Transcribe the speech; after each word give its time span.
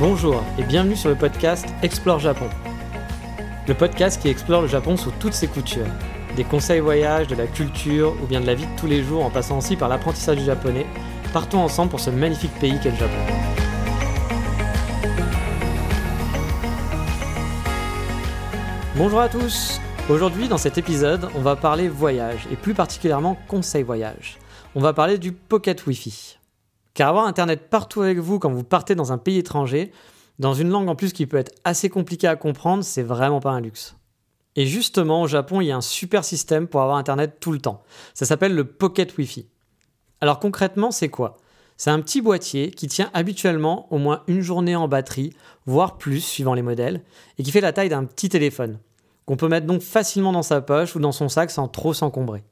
Bonjour 0.00 0.42
et 0.58 0.64
bienvenue 0.64 0.96
sur 0.96 1.08
le 1.08 1.14
podcast 1.14 1.68
Explore 1.82 2.18
Japon. 2.18 2.48
Le 3.68 3.74
podcast 3.74 4.20
qui 4.20 4.26
explore 4.26 4.62
le 4.62 4.66
Japon 4.66 4.96
sous 4.96 5.12
toutes 5.20 5.34
ses 5.34 5.46
coutures. 5.46 5.86
Des 6.34 6.42
conseils 6.42 6.80
voyage, 6.80 7.28
de 7.28 7.36
la 7.36 7.46
culture 7.46 8.12
ou 8.20 8.26
bien 8.26 8.40
de 8.40 8.46
la 8.46 8.56
vie 8.56 8.66
de 8.66 8.76
tous 8.76 8.88
les 8.88 9.04
jours 9.04 9.24
en 9.24 9.30
passant 9.30 9.58
aussi 9.58 9.76
par 9.76 9.88
l'apprentissage 9.88 10.38
du 10.38 10.44
japonais. 10.44 10.84
Partons 11.32 11.60
ensemble 11.60 11.90
pour 11.90 12.00
ce 12.00 12.10
magnifique 12.10 12.52
pays 12.58 12.76
qu'est 12.82 12.90
le 12.90 12.96
Japon. 12.96 13.14
Bonjour 18.96 19.20
à 19.20 19.28
tous 19.28 19.80
Aujourd'hui 20.08 20.48
dans 20.48 20.58
cet 20.58 20.76
épisode 20.76 21.28
on 21.36 21.40
va 21.40 21.54
parler 21.54 21.88
voyage 21.88 22.48
et 22.50 22.56
plus 22.56 22.74
particulièrement 22.74 23.38
conseils 23.46 23.84
voyage. 23.84 24.38
On 24.74 24.80
va 24.80 24.92
parler 24.92 25.18
du 25.18 25.30
Pocket 25.30 25.86
Wi-Fi. 25.86 26.38
Car 26.94 27.08
avoir 27.08 27.26
Internet 27.26 27.68
partout 27.68 28.02
avec 28.02 28.18
vous 28.18 28.38
quand 28.38 28.50
vous 28.50 28.64
partez 28.64 28.94
dans 28.94 29.12
un 29.12 29.18
pays 29.18 29.38
étranger, 29.38 29.92
dans 30.38 30.54
une 30.54 30.70
langue 30.70 30.88
en 30.88 30.96
plus 30.96 31.12
qui 31.12 31.26
peut 31.26 31.36
être 31.36 31.52
assez 31.64 31.88
compliquée 31.88 32.28
à 32.28 32.36
comprendre, 32.36 32.84
c'est 32.84 33.02
vraiment 33.02 33.40
pas 33.40 33.50
un 33.50 33.60
luxe. 33.60 33.96
Et 34.56 34.66
justement, 34.66 35.22
au 35.22 35.26
Japon, 35.26 35.60
il 35.60 35.66
y 35.66 35.72
a 35.72 35.76
un 35.76 35.80
super 35.80 36.24
système 36.24 36.68
pour 36.68 36.80
avoir 36.80 36.96
Internet 36.96 37.38
tout 37.40 37.50
le 37.50 37.58
temps. 37.58 37.82
Ça 38.14 38.24
s'appelle 38.24 38.54
le 38.54 38.64
Pocket 38.64 39.16
Wi-Fi. 39.16 39.48
Alors 40.20 40.38
concrètement, 40.38 40.92
c'est 40.92 41.08
quoi? 41.08 41.36
C'est 41.76 41.90
un 41.90 42.00
petit 42.00 42.22
boîtier 42.22 42.70
qui 42.70 42.86
tient 42.86 43.10
habituellement 43.14 43.92
au 43.92 43.98
moins 43.98 44.22
une 44.28 44.42
journée 44.42 44.76
en 44.76 44.86
batterie, 44.86 45.34
voire 45.66 45.98
plus 45.98 46.20
suivant 46.20 46.54
les 46.54 46.62
modèles, 46.62 47.02
et 47.38 47.42
qui 47.42 47.50
fait 47.50 47.60
la 47.60 47.72
taille 47.72 47.88
d'un 47.88 48.04
petit 48.04 48.28
téléphone, 48.28 48.78
qu'on 49.26 49.36
peut 49.36 49.48
mettre 49.48 49.66
donc 49.66 49.82
facilement 49.82 50.30
dans 50.30 50.44
sa 50.44 50.60
poche 50.60 50.94
ou 50.94 51.00
dans 51.00 51.10
son 51.10 51.28
sac 51.28 51.50
sans 51.50 51.66
trop 51.66 51.92
s'encombrer. 51.92 52.44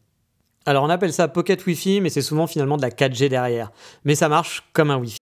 Alors 0.66 0.84
on 0.84 0.90
appelle 0.90 1.12
ça 1.12 1.28
Pocket 1.28 1.64
Wi-Fi, 1.66 2.00
mais 2.00 2.08
c'est 2.08 2.22
souvent 2.22 2.46
finalement 2.46 2.76
de 2.76 2.82
la 2.82 2.90
4G 2.90 3.28
derrière. 3.28 3.72
Mais 4.04 4.14
ça 4.14 4.28
marche 4.28 4.62
comme 4.72 4.90
un 4.90 4.96
Wi-Fi. 4.96 5.21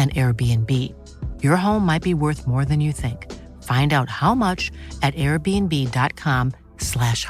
an 0.00 0.08
Airbnb. 0.16 0.94
Your 1.42 1.56
home 1.56 1.84
might 1.84 2.02
be 2.02 2.14
worth 2.14 2.46
more 2.46 2.64
than 2.64 2.80
you 2.80 2.92
think. 2.92 3.26
Find 3.60 3.92
out 3.92 4.08
how 4.08 4.34
much 4.34 4.70
at 5.02 5.14
airbnb.com/slash. 5.16 7.26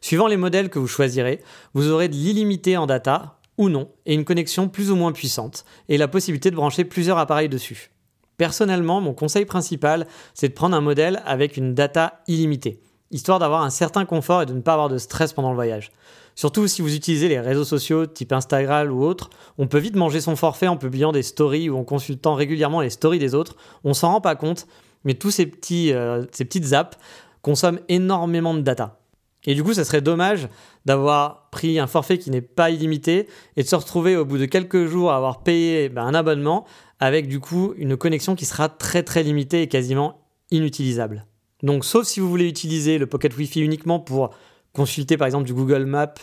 Suivant 0.00 0.26
les 0.26 0.36
modèles 0.36 0.70
que 0.70 0.78
vous 0.78 0.88
choisirez, 0.88 1.42
vous 1.74 1.90
aurez 1.90 2.08
de 2.08 2.14
l'illimité 2.14 2.76
en 2.76 2.86
data 2.86 3.38
ou 3.58 3.68
non, 3.68 3.90
et 4.06 4.14
une 4.14 4.24
connexion 4.24 4.68
plus 4.68 4.90
ou 4.90 4.96
moins 4.96 5.12
puissante, 5.12 5.64
et 5.88 5.98
la 5.98 6.08
possibilité 6.08 6.50
de 6.50 6.56
brancher 6.56 6.84
plusieurs 6.84 7.18
appareils 7.18 7.50
dessus. 7.50 7.90
Personnellement, 8.38 9.02
mon 9.02 9.12
conseil 9.12 9.44
principal, 9.44 10.06
c'est 10.32 10.48
de 10.48 10.54
prendre 10.54 10.74
un 10.74 10.80
modèle 10.80 11.22
avec 11.26 11.58
une 11.58 11.74
data 11.74 12.22
illimitée, 12.26 12.80
histoire 13.10 13.38
d'avoir 13.38 13.62
un 13.62 13.70
certain 13.70 14.04
confort 14.04 14.42
et 14.42 14.46
de 14.46 14.52
ne 14.52 14.60
pas 14.60 14.72
avoir 14.72 14.88
de 14.88 14.98
stress 14.98 15.32
pendant 15.32 15.50
le 15.50 15.56
voyage. 15.56 15.90
Surtout 16.34 16.68
si 16.68 16.80
vous 16.80 16.94
utilisez 16.94 17.28
les 17.28 17.40
réseaux 17.40 17.64
sociaux 17.64 18.06
type 18.06 18.32
Instagram 18.32 18.90
ou 18.90 19.02
autres, 19.02 19.30
on 19.58 19.66
peut 19.66 19.78
vite 19.78 19.96
manger 19.96 20.20
son 20.20 20.36
forfait 20.36 20.68
en 20.68 20.76
publiant 20.76 21.12
des 21.12 21.22
stories 21.22 21.68
ou 21.68 21.76
en 21.76 21.84
consultant 21.84 22.34
régulièrement 22.34 22.80
les 22.80 22.90
stories 22.90 23.18
des 23.18 23.34
autres. 23.34 23.56
On 23.84 23.94
s'en 23.94 24.12
rend 24.12 24.20
pas 24.20 24.36
compte, 24.36 24.66
mais 25.04 25.14
tous 25.14 25.30
ces, 25.30 25.46
petits, 25.46 25.92
euh, 25.92 26.24
ces 26.32 26.44
petites 26.44 26.72
apps 26.72 26.96
consomment 27.42 27.80
énormément 27.88 28.54
de 28.54 28.60
data. 28.60 29.00
Et 29.44 29.54
du 29.54 29.64
coup, 29.64 29.72
ça 29.72 29.84
serait 29.84 30.02
dommage 30.02 30.48
d'avoir 30.84 31.48
pris 31.50 31.78
un 31.78 31.86
forfait 31.86 32.18
qui 32.18 32.30
n'est 32.30 32.42
pas 32.42 32.70
illimité 32.70 33.26
et 33.56 33.62
de 33.62 33.68
se 33.68 33.76
retrouver 33.76 34.16
au 34.16 34.24
bout 34.24 34.38
de 34.38 34.44
quelques 34.44 34.86
jours 34.86 35.10
à 35.10 35.16
avoir 35.16 35.42
payé 35.42 35.88
ben, 35.88 36.04
un 36.04 36.14
abonnement 36.14 36.66
avec 37.00 37.26
du 37.26 37.40
coup 37.40 37.72
une 37.76 37.96
connexion 37.96 38.34
qui 38.34 38.44
sera 38.44 38.68
très 38.68 39.02
très 39.02 39.22
limitée 39.22 39.62
et 39.62 39.68
quasiment 39.68 40.26
inutilisable. 40.50 41.26
Donc 41.62 41.84
sauf 41.84 42.06
si 42.06 42.20
vous 42.20 42.28
voulez 42.28 42.48
utiliser 42.48 42.98
le 42.98 43.06
Pocket 43.06 43.36
Wi-Fi 43.36 43.60
uniquement 43.60 44.00
pour 44.00 44.30
consulter 44.72 45.16
par 45.16 45.26
exemple 45.26 45.46
du 45.46 45.54
Google 45.54 45.84
Maps, 45.84 46.14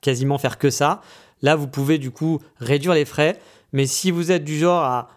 quasiment 0.00 0.38
faire 0.38 0.58
que 0.58 0.70
ça, 0.70 1.00
là 1.42 1.56
vous 1.56 1.68
pouvez 1.68 1.98
du 1.98 2.10
coup 2.10 2.40
réduire 2.58 2.94
les 2.94 3.04
frais. 3.04 3.38
Mais 3.72 3.86
si 3.86 4.10
vous 4.10 4.30
êtes 4.30 4.44
du 4.44 4.56
genre 4.58 4.82
à 4.82 5.08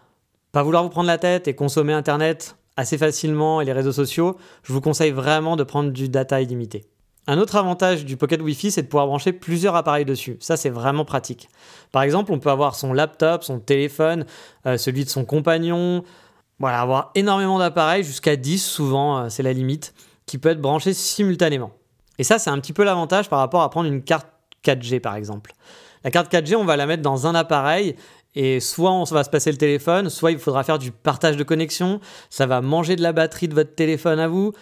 pas 0.52 0.62
vouloir 0.62 0.82
vous 0.82 0.88
prendre 0.88 1.06
la 1.06 1.18
tête 1.18 1.48
et 1.48 1.54
consommer 1.54 1.92
Internet 1.92 2.56
assez 2.76 2.98
facilement 2.98 3.60
et 3.60 3.64
les 3.64 3.72
réseaux 3.72 3.92
sociaux, 3.92 4.36
je 4.62 4.72
vous 4.72 4.80
conseille 4.80 5.12
vraiment 5.12 5.56
de 5.56 5.64
prendre 5.64 5.90
du 5.90 6.08
data 6.08 6.40
illimité. 6.40 6.86
Un 7.26 7.38
autre 7.38 7.56
avantage 7.56 8.04
du 8.04 8.16
Pocket 8.16 8.40
Wi-Fi, 8.40 8.70
c'est 8.70 8.82
de 8.82 8.88
pouvoir 8.88 9.06
brancher 9.06 9.32
plusieurs 9.32 9.76
appareils 9.76 10.04
dessus. 10.04 10.36
Ça, 10.40 10.56
c'est 10.56 10.70
vraiment 10.70 11.04
pratique. 11.04 11.48
Par 11.92 12.02
exemple, 12.02 12.32
on 12.32 12.38
peut 12.38 12.50
avoir 12.50 12.74
son 12.74 12.92
laptop, 12.92 13.44
son 13.44 13.60
téléphone, 13.60 14.24
euh, 14.66 14.76
celui 14.76 15.04
de 15.04 15.10
son 15.10 15.24
compagnon. 15.24 16.02
Voilà, 16.60 16.82
avoir 16.82 17.10
énormément 17.14 17.58
d'appareils, 17.58 18.04
jusqu'à 18.04 18.36
10 18.36 18.62
souvent, 18.62 19.18
euh, 19.18 19.28
c'est 19.30 19.42
la 19.42 19.54
limite, 19.54 19.94
qui 20.26 20.36
peut 20.36 20.50
être 20.50 20.60
branché 20.60 20.92
simultanément. 20.92 21.72
Et 22.18 22.22
ça, 22.22 22.38
c'est 22.38 22.50
un 22.50 22.58
petit 22.60 22.74
peu 22.74 22.84
l'avantage 22.84 23.30
par 23.30 23.38
rapport 23.38 23.62
à 23.62 23.70
prendre 23.70 23.88
une 23.88 24.02
carte 24.02 24.28
4G, 24.62 25.00
par 25.00 25.16
exemple. 25.16 25.54
La 26.04 26.10
carte 26.10 26.30
4G, 26.30 26.56
on 26.56 26.66
va 26.66 26.76
la 26.76 26.84
mettre 26.84 27.02
dans 27.02 27.26
un 27.26 27.34
appareil 27.34 27.96
et 28.34 28.60
soit 28.60 28.92
on 28.92 29.04
va 29.04 29.24
se 29.24 29.30
passer 29.30 29.50
le 29.50 29.56
téléphone, 29.56 30.10
soit 30.10 30.32
il 30.32 30.38
faudra 30.38 30.62
faire 30.62 30.78
du 30.78 30.92
partage 30.92 31.38
de 31.38 31.42
connexion. 31.42 31.98
Ça 32.28 32.44
va 32.44 32.60
manger 32.60 32.94
de 32.94 33.02
la 33.02 33.12
batterie 33.12 33.48
de 33.48 33.54
votre 33.54 33.74
téléphone 33.74 34.20
à 34.20 34.28
vous. 34.28 34.52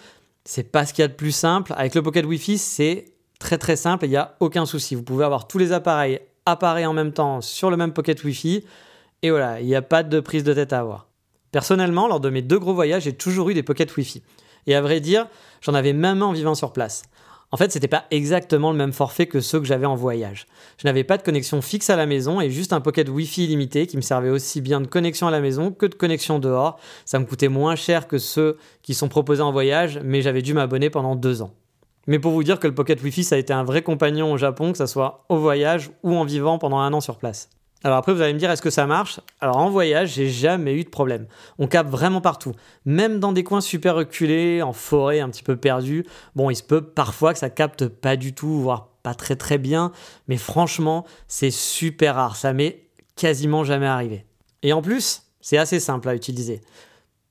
C'est 0.45 0.71
pas 0.71 0.85
ce 0.85 0.93
qu'il 0.93 1.01
y 1.01 1.05
a 1.05 1.09
de 1.09 1.13
plus 1.13 1.33
simple. 1.33 1.73
Avec 1.75 1.95
le 1.95 2.01
Pocket 2.01 2.25
Wi-Fi, 2.25 2.57
c'est 2.57 3.05
très 3.39 3.57
très 3.57 3.75
simple 3.75 4.05
il 4.05 4.09
n'y 4.09 4.17
a 4.17 4.35
aucun 4.39 4.65
souci. 4.65 4.95
Vous 4.95 5.03
pouvez 5.03 5.25
avoir 5.25 5.47
tous 5.47 5.57
les 5.57 5.73
appareils 5.73 6.21
appareils 6.45 6.85
en 6.85 6.93
même 6.93 7.11
temps 7.11 7.41
sur 7.41 7.69
le 7.69 7.77
même 7.77 7.91
Pocket 7.91 8.23
Wi-Fi. 8.23 8.63
Et 9.21 9.31
voilà, 9.31 9.59
il 9.59 9.67
n'y 9.67 9.75
a 9.75 9.81
pas 9.81 10.03
de 10.03 10.19
prise 10.21 10.45
de 10.45 10.53
tête 10.53 10.71
à 10.71 10.79
avoir. 10.79 11.08
Personnellement, 11.51 12.07
lors 12.07 12.19
de 12.19 12.29
mes 12.29 12.41
deux 12.41 12.59
gros 12.59 12.73
voyages, 12.73 13.03
j'ai 13.03 13.13
toujours 13.13 13.49
eu 13.49 13.53
des 13.53 13.63
Pocket 13.63 13.95
Wi-Fi. 13.95 14.21
Et 14.67 14.75
à 14.75 14.81
vrai 14.81 14.99
dire, 14.99 15.27
j'en 15.61 15.73
avais 15.73 15.93
même 15.93 16.21
en 16.21 16.31
vivant 16.31 16.55
sur 16.55 16.73
place. 16.73 17.03
En 17.51 17.57
fait, 17.57 17.71
c'était 17.71 17.87
pas 17.87 18.05
exactement 18.11 18.71
le 18.71 18.77
même 18.77 18.93
forfait 18.93 19.25
que 19.25 19.39
ceux 19.39 19.59
que 19.59 19.65
j'avais 19.65 19.87
en 19.87 19.95
voyage. 19.95 20.45
Je 20.77 20.85
n'avais 20.87 21.03
pas 21.03 21.17
de 21.17 21.23
connexion 21.23 21.63
fixe 21.63 21.89
à 21.89 21.95
la 21.95 22.05
maison 22.05 22.39
et 22.39 22.51
juste 22.51 22.73
un 22.73 22.81
pocket 22.81 23.09
Wi-Fi 23.09 23.45
illimité 23.45 23.87
qui 23.87 23.97
me 23.97 24.03
servait 24.03 24.29
aussi 24.29 24.61
bien 24.61 24.81
de 24.81 24.87
connexion 24.87 25.27
à 25.27 25.31
la 25.31 25.39
maison 25.39 25.71
que 25.71 25.87
de 25.87 25.95
connexion 25.95 26.37
dehors. 26.37 26.79
Ça 27.05 27.17
me 27.17 27.25
coûtait 27.25 27.47
moins 27.47 27.75
cher 27.75 28.07
que 28.07 28.19
ceux 28.19 28.57
qui 28.83 28.93
sont 28.93 29.09
proposés 29.09 29.41
en 29.41 29.51
voyage, 29.51 29.99
mais 30.03 30.21
j'avais 30.21 30.43
dû 30.43 30.53
m'abonner 30.53 30.91
pendant 30.91 31.15
deux 31.15 31.41
ans. 31.41 31.51
Mais 32.05 32.19
pour 32.19 32.33
vous 32.33 32.43
dire 32.43 32.59
que 32.59 32.67
le 32.67 32.75
pocket 32.75 33.01
Wi-Fi, 33.01 33.23
ça 33.23 33.35
a 33.35 33.39
été 33.39 33.51
un 33.51 33.63
vrai 33.63 33.81
compagnon 33.81 34.31
au 34.31 34.37
Japon, 34.37 34.71
que 34.71 34.77
ce 34.77 34.85
soit 34.85 35.25
au 35.29 35.37
voyage 35.37 35.89
ou 36.03 36.15
en 36.15 36.25
vivant 36.25 36.59
pendant 36.59 36.77
un 36.77 36.93
an 36.93 37.01
sur 37.01 37.17
place. 37.17 37.49
Alors 37.83 37.97
après, 37.97 38.13
vous 38.13 38.21
allez 38.21 38.33
me 38.33 38.39
dire, 38.39 38.51
est-ce 38.51 38.61
que 38.61 38.69
ça 38.69 38.85
marche? 38.85 39.21
Alors 39.39 39.57
en 39.57 39.69
voyage, 39.69 40.13
j'ai 40.13 40.29
jamais 40.29 40.73
eu 40.73 40.83
de 40.83 40.89
problème. 40.89 41.27
On 41.59 41.67
capte 41.67 41.89
vraiment 41.89 42.19
partout. 42.19 42.53
Même 42.85 43.19
dans 43.19 43.31
des 43.31 43.43
coins 43.43 43.61
super 43.61 43.95
reculés, 43.95 44.61
en 44.61 44.73
forêt 44.73 45.21
un 45.21 45.29
petit 45.29 45.43
peu 45.43 45.55
perdu. 45.55 46.05
Bon, 46.35 46.49
il 46.49 46.55
se 46.55 46.63
peut 46.63 46.81
parfois 46.81 47.33
que 47.33 47.39
ça 47.39 47.49
capte 47.49 47.87
pas 47.87 48.17
du 48.17 48.33
tout, 48.33 48.59
voire 48.61 48.89
pas 49.01 49.13
très 49.13 49.37
très 49.37 49.57
bien. 49.57 49.93
Mais 50.27 50.37
franchement, 50.37 51.05
c'est 51.27 51.51
super 51.51 52.15
rare. 52.15 52.35
Ça 52.35 52.51
m'est 52.51 52.87
quasiment 53.15 53.63
jamais 53.63 53.87
arrivé. 53.87 54.25
Et 54.61 54.73
en 54.73 54.81
plus, 54.81 55.23
c'est 55.39 55.57
assez 55.57 55.79
simple 55.79 56.09
à 56.09 56.15
utiliser. 56.15 56.61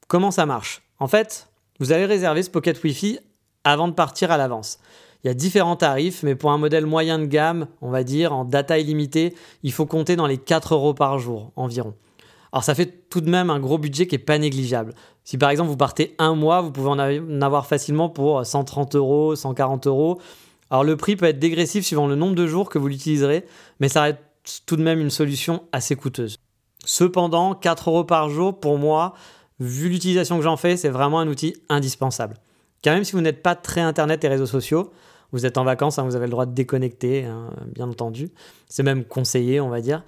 Comment 0.06 0.30
ça 0.30 0.46
marche? 0.46 0.82
En 0.98 1.08
fait, 1.08 1.48
vous 1.78 1.92
allez 1.92 2.06
réserver 2.06 2.42
ce 2.42 2.48
Pocket 2.48 2.82
Wi-Fi 2.82 3.18
avant 3.64 3.88
de 3.88 3.92
partir 3.92 4.30
à 4.30 4.38
l'avance. 4.38 4.78
Il 5.24 5.26
y 5.26 5.30
a 5.30 5.34
différents 5.34 5.76
tarifs, 5.76 6.22
mais 6.22 6.34
pour 6.34 6.52
un 6.52 6.58
modèle 6.58 6.86
moyen 6.86 7.18
de 7.18 7.26
gamme, 7.26 7.66
on 7.80 7.90
va 7.90 8.04
dire, 8.04 8.32
en 8.32 8.44
data 8.44 8.78
illimitée, 8.78 9.34
il 9.62 9.72
faut 9.72 9.86
compter 9.86 10.14
dans 10.14 10.26
les 10.26 10.38
4 10.38 10.74
euros 10.74 10.94
par 10.94 11.18
jour 11.18 11.52
environ. 11.56 11.94
Alors 12.52 12.64
ça 12.64 12.74
fait 12.74 13.08
tout 13.10 13.20
de 13.20 13.28
même 13.28 13.50
un 13.50 13.58
gros 13.58 13.78
budget 13.78 14.06
qui 14.06 14.14
n'est 14.14 14.20
pas 14.20 14.38
négligeable. 14.38 14.94
Si 15.24 15.36
par 15.36 15.50
exemple 15.50 15.68
vous 15.68 15.76
partez 15.76 16.14
un 16.18 16.34
mois, 16.34 16.62
vous 16.62 16.70
pouvez 16.70 16.88
en 16.88 16.98
avoir 17.42 17.66
facilement 17.66 18.08
pour 18.08 18.46
130 18.46 18.94
euros, 18.94 19.36
140 19.36 19.86
euros. 19.86 20.18
Alors 20.70 20.84
le 20.84 20.96
prix 20.96 21.16
peut 21.16 21.26
être 21.26 21.38
dégressif 21.38 21.84
suivant 21.84 22.06
le 22.06 22.14
nombre 22.14 22.34
de 22.34 22.46
jours 22.46 22.70
que 22.70 22.78
vous 22.78 22.88
l'utiliserez, 22.88 23.44
mais 23.80 23.88
ça 23.88 24.02
reste 24.02 24.18
tout 24.66 24.76
de 24.76 24.82
même 24.82 25.00
une 25.00 25.10
solution 25.10 25.64
assez 25.72 25.96
coûteuse. 25.96 26.36
Cependant, 26.84 27.54
4 27.54 27.90
euros 27.90 28.04
par 28.04 28.30
jour, 28.30 28.58
pour 28.58 28.78
moi, 28.78 29.12
vu 29.60 29.88
l'utilisation 29.90 30.36
que 30.36 30.42
j'en 30.42 30.56
fais, 30.56 30.76
c'est 30.76 30.88
vraiment 30.88 31.20
un 31.20 31.28
outil 31.28 31.54
indispensable. 31.68 32.36
Car 32.80 32.94
même 32.94 33.04
si 33.04 33.12
vous 33.12 33.20
n'êtes 33.20 33.42
pas 33.42 33.56
très 33.56 33.80
Internet 33.80 34.24
et 34.24 34.28
réseaux 34.28 34.46
sociaux, 34.46 34.90
vous 35.32 35.46
êtes 35.46 35.58
en 35.58 35.64
vacances, 35.64 35.98
hein, 35.98 36.04
vous 36.04 36.16
avez 36.16 36.26
le 36.26 36.30
droit 36.30 36.46
de 36.46 36.54
déconnecter, 36.54 37.24
hein, 37.24 37.50
bien 37.74 37.88
entendu. 37.88 38.30
C'est 38.68 38.82
même 38.82 39.04
conseillé, 39.04 39.60
on 39.60 39.68
va 39.68 39.80
dire. 39.80 40.02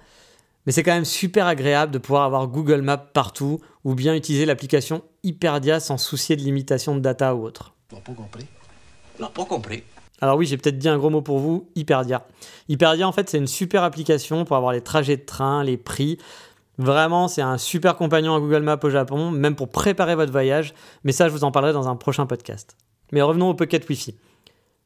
Mais 0.65 0.71
c'est 0.71 0.83
quand 0.83 0.93
même 0.93 1.05
super 1.05 1.47
agréable 1.47 1.91
de 1.91 1.97
pouvoir 1.97 2.23
avoir 2.23 2.47
Google 2.47 2.81
Maps 2.81 2.97
partout 2.97 3.59
ou 3.83 3.95
bien 3.95 4.15
utiliser 4.15 4.45
l'application 4.45 5.01
Hyperdia 5.23 5.79
sans 5.79 5.97
soucier 5.97 6.35
de 6.35 6.41
limitation 6.41 6.95
de 6.95 6.99
data 6.99 7.35
ou 7.35 7.43
autre. 7.43 7.73
pas 7.89 8.13
compris. 8.13 8.45
pas 9.17 9.45
compris. 9.45 9.83
Alors 10.21 10.37
oui, 10.37 10.45
j'ai 10.45 10.57
peut-être 10.57 10.77
dit 10.77 10.87
un 10.87 10.99
gros 10.99 11.09
mot 11.09 11.23
pour 11.23 11.39
vous, 11.39 11.67
Hyperdia. 11.75 12.27
Hyperdia, 12.69 13.07
en 13.07 13.11
fait, 13.11 13.27
c'est 13.27 13.39
une 13.39 13.47
super 13.47 13.83
application 13.83 14.45
pour 14.45 14.55
avoir 14.55 14.71
les 14.71 14.81
trajets 14.81 15.17
de 15.17 15.25
train, 15.25 15.63
les 15.63 15.77
prix. 15.77 16.19
Vraiment, 16.77 17.27
c'est 17.27 17.41
un 17.41 17.57
super 17.57 17.95
compagnon 17.95 18.35
à 18.35 18.39
Google 18.39 18.61
Maps 18.61 18.79
au 18.83 18.89
Japon, 18.89 19.31
même 19.31 19.55
pour 19.55 19.69
préparer 19.69 20.15
votre 20.15 20.31
voyage. 20.31 20.75
Mais 21.03 21.11
ça, 21.11 21.27
je 21.27 21.33
vous 21.33 21.43
en 21.43 21.51
parlerai 21.51 21.73
dans 21.73 21.87
un 21.87 21.95
prochain 21.95 22.27
podcast. 22.27 22.77
Mais 23.11 23.21
revenons 23.23 23.49
au 23.49 23.53
Pocket 23.55 23.87
Wi-Fi. 23.89 24.15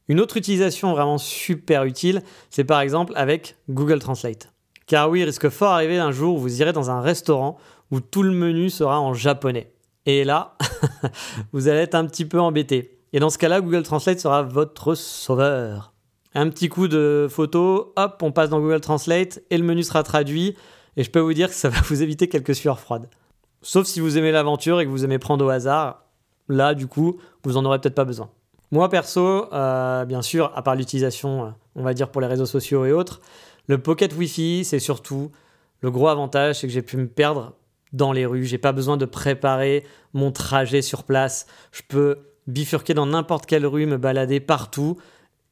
Une 0.08 0.20
autre 0.20 0.36
utilisation 0.36 0.92
vraiment 0.92 1.18
super 1.18 1.84
utile, 1.84 2.22
c'est 2.50 2.64
par 2.64 2.80
exemple 2.80 3.12
avec 3.16 3.56
Google 3.68 3.98
Translate. 3.98 4.52
Car 4.86 5.10
oui, 5.10 5.20
il 5.20 5.24
risque 5.24 5.48
fort 5.48 5.72
arriver 5.72 5.98
un 5.98 6.12
jour 6.12 6.36
où 6.36 6.38
vous 6.38 6.60
irez 6.60 6.72
dans 6.72 6.90
un 6.90 7.00
restaurant 7.00 7.58
où 7.90 8.00
tout 8.00 8.22
le 8.22 8.30
menu 8.30 8.70
sera 8.70 9.00
en 9.00 9.14
japonais. 9.14 9.72
Et 10.06 10.22
là, 10.24 10.56
vous 11.52 11.66
allez 11.66 11.80
être 11.80 11.96
un 11.96 12.06
petit 12.06 12.24
peu 12.24 12.40
embêté. 12.40 12.98
Et 13.12 13.18
dans 13.18 13.30
ce 13.30 13.38
cas-là, 13.38 13.60
Google 13.60 13.82
Translate 13.82 14.20
sera 14.20 14.42
votre 14.42 14.94
sauveur. 14.94 15.92
Un 16.34 16.50
petit 16.50 16.68
coup 16.68 16.86
de 16.86 17.26
photo, 17.28 17.92
hop, 17.96 18.22
on 18.22 18.30
passe 18.30 18.50
dans 18.50 18.60
Google 18.60 18.80
Translate 18.80 19.40
et 19.50 19.58
le 19.58 19.64
menu 19.64 19.82
sera 19.82 20.02
traduit. 20.02 20.56
Et 20.96 21.02
je 21.02 21.10
peux 21.10 21.20
vous 21.20 21.34
dire 21.34 21.48
que 21.48 21.54
ça 21.54 21.68
va 21.68 21.80
vous 21.80 22.02
éviter 22.02 22.28
quelques 22.28 22.54
sueurs 22.54 22.78
froides. 22.78 23.08
Sauf 23.62 23.86
si 23.86 24.00
vous 24.00 24.18
aimez 24.18 24.30
l'aventure 24.30 24.80
et 24.80 24.84
que 24.84 24.90
vous 24.90 25.04
aimez 25.04 25.18
prendre 25.18 25.44
au 25.44 25.48
hasard. 25.48 26.04
Là, 26.48 26.74
du 26.74 26.86
coup, 26.86 27.18
vous 27.42 27.56
en 27.56 27.64
aurez 27.64 27.80
peut-être 27.80 27.94
pas 27.94 28.04
besoin. 28.04 28.30
Moi, 28.72 28.88
perso, 28.88 29.52
euh, 29.52 30.04
bien 30.04 30.22
sûr, 30.22 30.52
à 30.56 30.62
part 30.62 30.74
l'utilisation, 30.74 31.44
euh, 31.44 31.48
on 31.76 31.82
va 31.82 31.94
dire 31.94 32.10
pour 32.10 32.20
les 32.20 32.26
réseaux 32.26 32.46
sociaux 32.46 32.84
et 32.84 32.92
autres, 32.92 33.20
le 33.68 33.78
Pocket 33.78 34.14
Wi-Fi, 34.14 34.64
c'est 34.64 34.78
surtout 34.78 35.30
le 35.80 35.90
gros 35.90 36.08
avantage, 36.08 36.60
c'est 36.60 36.66
que 36.66 36.72
j'ai 36.72 36.82
pu 36.82 36.96
me 36.96 37.06
perdre 37.06 37.54
dans 37.92 38.12
les 38.12 38.26
rues. 38.26 38.44
J'ai 38.44 38.58
pas 38.58 38.72
besoin 38.72 38.96
de 38.96 39.04
préparer 39.04 39.84
mon 40.14 40.32
trajet 40.32 40.82
sur 40.82 41.04
place. 41.04 41.46
Je 41.70 41.82
peux 41.86 42.18
bifurquer 42.46 42.94
dans 42.94 43.06
n'importe 43.06 43.46
quelle 43.46 43.66
rue, 43.66 43.86
me 43.86 43.98
balader 43.98 44.40
partout 44.40 44.96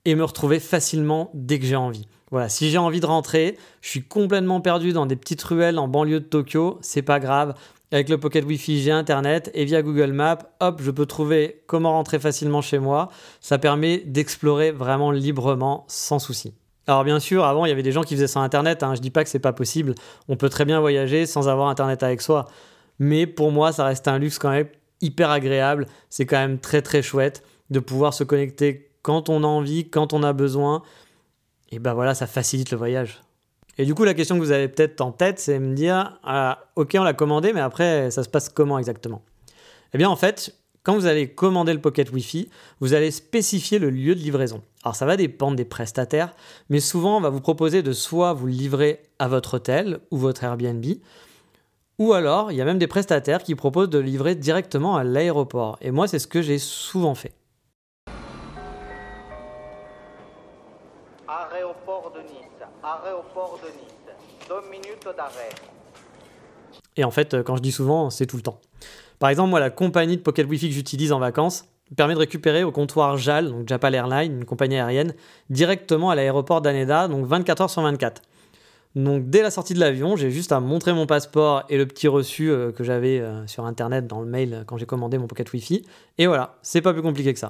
et 0.05 0.15
me 0.15 0.25
retrouver 0.25 0.61
facilement 0.61 1.31
dès 1.35 1.59
que 1.59 1.67
j'ai 1.67 1.77
envie. 1.77 2.07
Voilà, 2.31 2.49
si 2.49 2.71
j'ai 2.71 2.79
envie 2.79 3.01
de 3.01 3.07
rentrer, 3.07 3.57
je 3.81 3.91
suis 3.91 4.03
complètement 4.03 4.61
perdu 4.61 4.93
dans 4.93 5.07
des 5.07 5.17
petites 5.17 5.43
ruelles 5.43 5.79
en 5.79 5.89
banlieue 5.89 6.21
de 6.21 6.25
Tokyo, 6.25 6.79
c'est 6.83 7.03
pas 7.03 7.21
grave. 7.21 7.55
Avec 7.95 8.09
le 8.09 8.19
Pocket 8.19 8.45
Wi-Fi, 8.45 8.83
j'ai 8.83 8.91
Internet 8.91 9.53
et 9.55 9.65
via 9.65 9.81
Google 9.81 10.11
Maps, 10.11 10.41
hop, 10.59 10.81
je 10.83 10.91
peux 10.91 11.07
trouver 11.07 11.63
comment 11.69 11.93
rentrer 11.93 12.19
facilement 12.19 12.61
chez 12.61 12.81
moi. 12.81 13.09
Ça 13.39 13.57
permet 13.57 13.99
d'explorer 13.99 14.73
vraiment 14.73 15.13
librement, 15.13 15.85
sans 15.87 16.19
souci. 16.19 16.55
Alors 16.89 17.05
bien 17.05 17.21
sûr, 17.21 17.45
avant, 17.45 17.67
il 17.67 17.69
y 17.69 17.73
avait 17.73 17.85
des 17.85 17.93
gens 17.93 18.03
qui 18.03 18.17
faisaient 18.17 18.27
ça 18.27 18.41
Internet. 18.41 18.83
Hein. 18.83 18.97
Je 18.97 19.01
dis 19.01 19.13
pas 19.13 19.23
que 19.23 19.31
c'est 19.31 19.39
pas 19.39 19.53
possible. 19.53 19.95
On 20.27 20.35
peut 20.35 20.49
très 20.49 20.65
bien 20.65 20.81
voyager 20.81 21.25
sans 21.25 21.49
avoir 21.49 21.69
Internet 21.69 22.03
avec 22.03 22.21
soi. 22.21 22.47
Mais 22.99 23.29
pour 23.29 23.53
moi, 23.53 23.71
ça 23.71 23.85
reste 23.85 24.09
un 24.09 24.19
luxe 24.19 24.41
quand 24.41 24.51
même 24.51 24.67
hyper 25.01 25.31
agréable. 25.31 25.87
C'est 26.11 26.27
quand 26.27 26.39
même 26.39 26.59
très 26.59 26.83
très 26.83 27.01
chouette 27.01 27.45
de 27.71 27.79
pouvoir 27.79 28.13
se 28.13 28.25
connecter 28.25 28.91
quand 29.03 29.29
on 29.29 29.45
a 29.45 29.47
envie, 29.47 29.89
quand 29.89 30.13
on 30.13 30.25
a 30.25 30.33
besoin. 30.33 30.83
Et 31.71 31.79
ben 31.79 31.95
voilà, 31.95 32.17
ça 32.17 32.27
facilite 32.27 32.73
le 32.73 32.77
voyage. 32.77 33.21
Et 33.79 33.85
du 33.85 33.95
coup, 33.95 34.05
la 34.05 34.15
question 34.15 34.37
que 34.37 34.41
vous 34.41 34.53
avez 34.53 34.69
peut-être 34.69 35.01
en 35.01 35.13
tête, 35.13 35.39
c'est 35.39 35.59
me 35.59 35.75
dire, 35.75 36.19
ah, 36.23 36.65
ok, 36.77 36.97
on 36.99 37.03
l'a 37.03 37.15
commandé, 37.15 37.53
mais 37.53 37.61
après, 37.61 38.11
ça 38.11 38.23
se 38.23 38.29
passe 38.29 38.49
comment 38.49 38.79
exactement? 38.79 39.23
Eh 39.93 39.99
bien, 39.99 40.09
en 40.09 40.17
fait, 40.17 40.55
quand 40.85 40.95
vous 40.95 41.07
allez 41.07 41.29
commander 41.29 41.73
le 41.73 41.81
Pocket 41.81 42.13
Wi-Fi, 42.13 42.51
vous 42.81 42.93
allez 42.93 43.11
spécifier 43.11 43.79
le 43.79 43.89
lieu 43.89 44.15
de 44.15 44.21
livraison. 44.21 44.63
Alors 44.85 44.95
ça 44.95 45.07
va 45.07 45.17
dépendre 45.17 45.57
des 45.57 45.65
prestataires, 45.65 46.35
mais 46.69 46.79
souvent 46.79 47.17
on 47.17 47.21
va 47.23 47.31
vous 47.31 47.41
proposer 47.41 47.83
de 47.83 47.93
soit 47.93 48.35
vous 48.35 48.47
le 48.47 48.53
livrer 48.53 49.01
à 49.19 49.27
votre 49.27 49.55
hôtel 49.55 50.01
ou 50.11 50.19
votre 50.19 50.45
Airbnb, 50.45 50.85
ou 51.99 52.13
alors 52.13 52.53
il 52.53 52.59
y 52.59 52.61
a 52.61 52.67
même 52.67 52.79
des 52.79 52.87
prestataires 52.87 53.43
qui 53.43 53.55
proposent 53.55 53.89
de 53.89 53.99
livrer 53.99 54.35
directement 54.35 54.97
à 54.97 55.05
l'aéroport. 55.05 55.79
Et 55.81 55.91
moi 55.91 56.07
c'est 56.07 56.19
ce 56.19 56.27
que 56.27 56.43
j'ai 56.43 56.59
souvent 56.59 57.15
fait. 57.15 57.33
De 61.65 62.21
Nice, 62.21 62.61
de 62.63 63.69
Nice, 63.69 64.49
deux 64.49 64.71
minutes 64.71 65.09
d'arrêt. 65.17 65.49
Et 66.97 67.05
en 67.05 67.11
fait, 67.11 67.43
quand 67.43 67.57
je 67.57 67.63
dis 67.63 67.73
souvent, 67.73 68.11
c'est 68.11 68.27
tout 68.27 68.37
le 68.37 68.43
temps. 68.43 68.61
Par 69.19 69.31
exemple, 69.31 69.51
moi, 69.51 69.61
la 69.61 69.71
compagnie 69.71 70.17
de 70.17 70.23
Pocket 70.23 70.47
Wi-Fi 70.47 70.69
que 70.69 70.75
j'utilise 70.75 71.13
en 71.13 71.19
vacances 71.19 71.65
permet 71.97 72.15
de 72.15 72.19
récupérer 72.19 72.65
au 72.65 72.73
comptoir 72.73 73.17
JAL, 73.17 73.49
donc 73.51 73.69
Japan 73.69 73.93
Airlines, 73.93 74.41
une 74.41 74.45
compagnie 74.45 74.77
aérienne, 74.77 75.15
directement 75.49 76.11
à 76.11 76.15
l'aéroport 76.15 76.61
d'Aneda, 76.61 77.09
donc 77.09 77.27
24 77.27 77.63
heures 77.63 77.71
sur 77.71 77.83
24. 77.83 78.21
Donc 78.95 79.29
dès 79.29 79.43
la 79.43 79.51
sortie 79.51 79.75
de 79.75 79.81
l'avion, 79.81 80.17
j'ai 80.17 80.31
juste 80.31 80.53
à 80.53 80.61
montrer 80.61 80.93
mon 80.93 81.07
passeport 81.07 81.65
et 81.69 81.79
le 81.79 81.87
petit 81.87 82.07
reçu 82.07 82.51
euh, 82.51 82.71
que 82.71 82.85
j'avais 82.85 83.21
euh, 83.21 83.47
sur 83.47 83.65
internet 83.65 84.07
dans 84.07 84.21
le 84.21 84.27
mail 84.27 84.65
quand 84.67 84.77
j'ai 84.77 84.87
commandé 84.87 85.19
mon 85.19 85.27
Pocket 85.27 85.51
Wi-Fi. 85.53 85.85
Et 86.19 86.27
voilà, 86.27 86.59
c'est 86.63 86.81
pas 86.81 86.93
plus 86.93 87.03
compliqué 87.03 87.33
que 87.33 87.41
ça. 87.41 87.49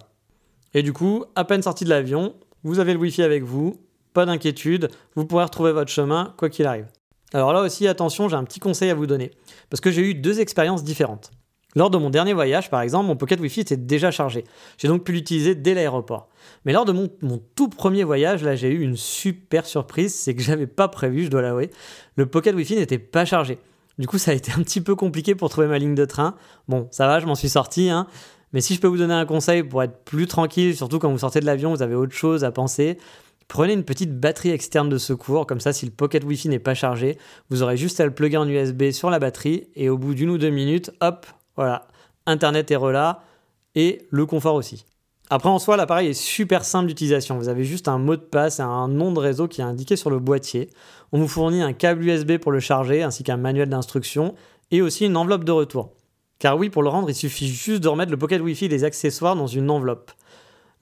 Et 0.72 0.82
du 0.82 0.92
coup, 0.92 1.24
à 1.34 1.44
peine 1.44 1.62
sorti 1.62 1.84
de 1.84 1.90
l'avion, 1.90 2.34
vous 2.62 2.78
avez 2.78 2.94
le 2.94 2.98
Wi-Fi 2.98 3.22
avec 3.22 3.42
vous, 3.42 3.76
pas 4.14 4.24
d'inquiétude, 4.24 4.88
vous 5.14 5.26
pourrez 5.26 5.44
retrouver 5.44 5.72
votre 5.72 5.90
chemin 5.90 6.32
quoi 6.38 6.48
qu'il 6.48 6.64
arrive. 6.64 6.86
Alors 7.34 7.52
là 7.52 7.60
aussi, 7.60 7.86
attention, 7.86 8.28
j'ai 8.28 8.36
un 8.36 8.44
petit 8.44 8.60
conseil 8.60 8.88
à 8.88 8.94
vous 8.94 9.06
donner, 9.06 9.32
parce 9.68 9.82
que 9.82 9.90
j'ai 9.90 10.02
eu 10.02 10.14
deux 10.14 10.40
expériences 10.40 10.84
différentes. 10.84 11.30
Lors 11.76 11.90
de 11.90 11.98
mon 11.98 12.08
dernier 12.08 12.32
voyage, 12.32 12.70
par 12.70 12.82
exemple, 12.82 13.06
mon 13.06 13.16
Pocket 13.16 13.40
Wi-Fi 13.40 13.60
était 13.60 13.76
déjà 13.76 14.12
chargé. 14.12 14.44
J'ai 14.78 14.86
donc 14.86 15.02
pu 15.02 15.10
l'utiliser 15.10 15.56
dès 15.56 15.74
l'aéroport. 15.74 16.28
Mais 16.64 16.72
lors 16.72 16.84
de 16.84 16.92
mon, 16.92 17.08
tout 17.56 17.68
premier 17.68 18.04
voyage, 18.04 18.44
là, 18.44 18.54
j'ai 18.54 18.68
eu 18.68 18.82
une 18.82 18.96
super 18.96 19.66
surprise, 19.66 20.14
c'est 20.14 20.36
que 20.36 20.42
j'avais 20.42 20.68
pas 20.68 20.86
prévu, 20.86 21.24
je 21.24 21.30
dois 21.30 21.42
l'avouer. 21.42 21.70
Le 22.14 22.26
Pocket 22.26 22.54
Wi-Fi 22.54 22.76
n'était 22.76 22.98
pas 22.98 23.24
chargé. 23.24 23.58
Du 23.98 24.06
coup, 24.06 24.18
ça 24.18 24.30
a 24.30 24.34
été 24.34 24.52
un 24.52 24.62
petit 24.62 24.80
peu 24.80 24.94
compliqué 24.94 25.34
pour 25.34 25.50
trouver 25.50 25.66
ma 25.66 25.78
ligne 25.78 25.96
de 25.96 26.04
train. 26.04 26.36
Bon, 26.68 26.86
ça 26.92 27.08
va, 27.08 27.18
je 27.18 27.26
m'en 27.26 27.34
suis 27.34 27.48
sorti, 27.48 27.90
hein. 27.90 28.06
Mais 28.52 28.60
si 28.60 28.76
je 28.76 28.80
peux 28.80 28.86
vous 28.86 28.98
donner 28.98 29.14
un 29.14 29.26
conseil 29.26 29.64
pour 29.64 29.82
être 29.82 30.04
plus 30.04 30.28
tranquille, 30.28 30.76
surtout 30.76 31.00
quand 31.00 31.10
vous 31.10 31.18
sortez 31.18 31.40
de 31.40 31.46
l'avion, 31.46 31.74
vous 31.74 31.82
avez 31.82 31.96
autre 31.96 32.14
chose 32.14 32.44
à 32.44 32.52
penser, 32.52 32.98
prenez 33.48 33.72
une 33.72 33.84
petite 33.84 34.18
batterie 34.18 34.50
externe 34.50 34.88
de 34.88 34.98
secours, 34.98 35.46
comme 35.46 35.60
ça 35.60 35.72
si 35.72 35.86
le 35.86 35.92
Pocket 35.92 36.24
Wi-Fi 36.24 36.48
n'est 36.48 36.58
pas 36.58 36.74
chargé, 36.74 37.18
vous 37.50 37.62
aurez 37.62 37.76
juste 37.76 38.00
à 38.00 38.04
le 38.04 38.14
plugger 38.14 38.36
en 38.36 38.48
USB 38.48 38.90
sur 38.90 39.10
la 39.10 39.18
batterie 39.18 39.68
et 39.74 39.88
au 39.88 39.98
bout 39.98 40.14
d'une 40.14 40.30
ou 40.30 40.38
deux 40.38 40.50
minutes, 40.50 40.90
hop, 41.00 41.26
voilà, 41.56 41.88
Internet 42.26 42.70
est 42.70 42.76
relâché 42.76 43.18
et 43.74 44.06
le 44.10 44.26
confort 44.26 44.54
aussi. 44.54 44.84
Après, 45.30 45.48
en 45.48 45.58
soi, 45.58 45.76
l'appareil 45.76 46.08
est 46.08 46.12
super 46.12 46.64
simple 46.64 46.86
d'utilisation. 46.86 47.38
Vous 47.38 47.48
avez 47.48 47.64
juste 47.64 47.88
un 47.88 47.98
mot 47.98 48.14
de 48.14 48.20
passe 48.20 48.58
et 48.58 48.62
un 48.62 48.88
nom 48.88 49.10
de 49.10 49.18
réseau 49.18 49.48
qui 49.48 49.62
est 49.62 49.64
indiqué 49.64 49.96
sur 49.96 50.10
le 50.10 50.18
boîtier. 50.18 50.68
On 51.12 51.18
vous 51.18 51.28
fournit 51.28 51.62
un 51.62 51.72
câble 51.72 52.04
USB 52.04 52.36
pour 52.36 52.52
le 52.52 52.60
charger, 52.60 53.02
ainsi 53.02 53.24
qu'un 53.24 53.38
manuel 53.38 53.70
d'instruction, 53.70 54.34
et 54.70 54.82
aussi 54.82 55.06
une 55.06 55.16
enveloppe 55.16 55.44
de 55.44 55.52
retour. 55.52 55.92
Car 56.38 56.58
oui, 56.58 56.68
pour 56.68 56.82
le 56.82 56.90
rendre, 56.90 57.08
il 57.08 57.14
suffit 57.14 57.48
juste 57.48 57.82
de 57.82 57.88
remettre 57.88 58.10
le 58.10 58.18
Pocket 58.18 58.40
Wi-Fi 58.40 58.66
et 58.66 58.84
accessoires 58.84 59.34
dans 59.34 59.46
une 59.46 59.70
enveloppe. 59.70 60.12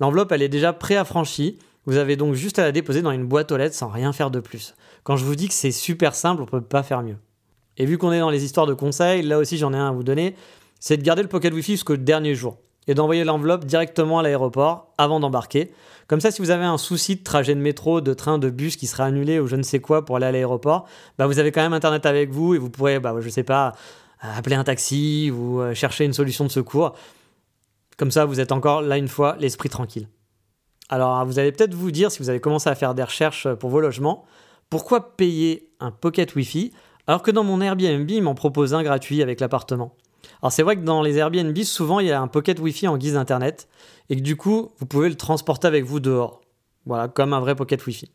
L'enveloppe, 0.00 0.32
elle 0.32 0.43
est 0.43 0.49
déjà 0.49 0.73
préaffranchie. 0.73 1.58
Vous 1.87 1.96
avez 1.96 2.17
donc 2.17 2.34
juste 2.34 2.58
à 2.58 2.62
la 2.62 2.72
déposer 2.72 3.03
dans 3.03 3.10
une 3.10 3.27
boîte 3.27 3.53
aux 3.53 3.56
lettres 3.56 3.74
sans 3.74 3.89
rien 3.89 4.12
faire 4.12 4.31
de 4.31 4.41
plus. 4.41 4.74
Quand 5.03 5.17
je 5.17 5.24
vous 5.24 5.34
dis 5.34 5.48
que 5.48 5.55
c'est 5.55 5.72
super 5.72 6.15
simple, 6.15 6.43
on 6.43 6.44
ne 6.44 6.51
peut 6.51 6.60
pas 6.60 6.82
faire 6.82 7.03
mieux. 7.03 7.17
Et 7.77 7.86
vu 7.86 7.98
qu'on 7.98 8.12
est 8.12 8.20
dans 8.20 8.31
les 8.31 8.44
histoires 8.44 8.67
de 8.67 8.74
conseils, 8.74 9.22
là 9.22 9.39
aussi 9.39 9.58
j'en 9.58 9.72
ai 9.72 9.77
un 9.77 9.89
à 9.89 9.93
vous 9.93 10.05
donner 10.05 10.34
c'est 10.82 10.96
de 10.96 11.03
garder 11.03 11.22
le 11.22 11.29
Pocket 11.29 11.55
Wi-Fi 11.55 11.74
jusqu'au 11.74 11.96
dernier 11.96 12.34
jour 12.34 12.58
et 12.89 12.94
d'envoyer 12.94 13.22
l'enveloppe 13.22 13.65
directement 13.65 14.19
à 14.19 14.22
l'aéroport 14.24 14.93
avant 14.98 15.20
d'embarquer. 15.20 15.70
Comme 16.08 16.20
ça, 16.20 16.32
si 16.32 16.43
vous 16.43 16.51
avez 16.51 16.65
un 16.65 16.77
souci 16.77 17.15
de 17.15 17.22
trajet 17.22 17.55
de 17.55 17.60
métro, 17.60 18.01
de 18.01 18.12
train, 18.12 18.36
de 18.36 18.51
bus 18.51 18.74
qui 18.74 18.89
sera 18.89 19.05
annulé 19.05 19.39
ou 19.39 19.46
je 19.46 19.55
ne 19.55 19.62
sais 19.62 19.79
quoi 19.79 20.05
pour 20.05 20.17
aller 20.17 20.27
à 20.27 20.32
l'aéroport, 20.32 20.89
bah 21.19 21.29
vous 21.29 21.39
avez 21.39 21.53
quand 21.53 21.62
même 21.62 21.72
Internet 21.72 22.05
avec 22.05 22.31
vous 22.31 22.56
et 22.56 22.58
vous 22.58 22.69
pourrez, 22.69 22.98
bah, 22.98 23.15
je 23.20 23.27
ne 23.27 23.31
sais 23.31 23.44
pas, 23.44 23.74
appeler 24.20 24.56
un 24.56 24.65
taxi 24.65 25.31
ou 25.31 25.60
euh, 25.60 25.72
chercher 25.72 26.05
une 26.05 26.12
solution 26.12 26.44
de 26.44 26.51
secours. 26.51 26.96
Comme 27.96 28.10
ça, 28.10 28.24
vous 28.24 28.41
êtes 28.41 28.51
encore, 28.51 28.82
là 28.82 28.98
une 28.98 29.06
fois, 29.06 29.36
l'esprit 29.39 29.69
tranquille. 29.69 30.08
Alors, 30.93 31.25
vous 31.25 31.39
allez 31.39 31.53
peut-être 31.53 31.72
vous 31.72 31.91
dire, 31.91 32.13
si 32.13 32.19
vous 32.19 32.29
avez 32.29 32.39
commencé 32.39 32.69
à 32.69 32.75
faire 32.75 32.94
des 32.94 33.03
recherches 33.03 33.49
pour 33.55 33.70
vos 33.70 33.81
logements, 33.81 34.27
pourquoi 34.69 35.17
payer 35.17 35.70
un 35.81 35.91
Pocket 35.91 36.34
Wi-Fi 36.34 36.70
alors 37.06 37.22
que 37.22 37.31
dans 37.31 37.44
mon 37.44 37.63
Airbnb, 37.63 38.11
ils 38.11 38.22
m'en 38.22 38.34
proposent 38.34 38.75
un 38.75 38.82
gratuit 38.82 39.22
avec 39.22 39.41
l'appartement? 39.41 39.96
Alors 40.43 40.53
c'est 40.53 40.63
vrai 40.63 40.77
que 40.77 40.82
dans 40.82 41.01
les 41.01 41.17
Airbnb, 41.17 41.56
souvent 41.63 41.99
il 41.99 42.08
y 42.08 42.13
a 42.13 42.20
un 42.20 42.29
pocket 42.29 42.61
Wi-Fi 42.61 42.89
en 42.89 42.99
guise 42.99 43.15
d'internet 43.15 43.69
et 44.11 44.17
que 44.17 44.20
du 44.20 44.37
coup 44.37 44.72
vous 44.77 44.84
pouvez 44.84 45.08
le 45.08 45.15
transporter 45.15 45.67
avec 45.67 45.87
vous 45.87 45.99
dehors. 45.99 46.43
Voilà, 46.84 47.08
comme 47.08 47.32
un 47.32 47.41
vrai 47.41 47.55
pocket 47.55 47.87
Wi-Fi. 47.87 48.11